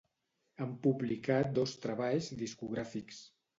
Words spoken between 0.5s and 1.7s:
Han publicat